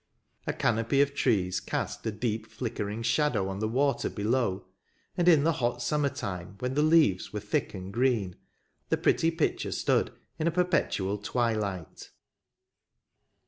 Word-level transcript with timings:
A 0.47 0.53
canopy 0.53 0.99
of 1.03 1.13
trees 1.13 1.59
cast 1.59 2.03
a 2.07 2.11
deep 2.11 2.47
flick 2.49 2.77
ering 2.77 3.05
shadow 3.05 3.47
on 3.47 3.59
the 3.59 3.67
water 3.67 4.09
below, 4.09 4.65
and 5.15 5.27
in 5.27 5.43
the 5.43 5.51
hot 5.51 5.79
summer 5.79 6.09
time, 6.09 6.55
when 6.57 6.73
the 6.73 6.81
leaves 6.81 7.31
were 7.31 7.39
thick 7.39 7.75
and 7.75 7.93
green, 7.93 8.35
the 8.89 8.97
pretty 8.97 9.29
picture 9.29 9.71
stood 9.71 10.11
in 10.39 10.47
a 10.47 10.51
per 10.51 10.63
petual 10.65 11.23
twilight. 11.23 12.09